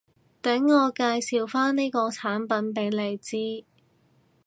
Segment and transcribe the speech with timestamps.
[0.41, 3.63] 等我介紹返呢個產品畀你知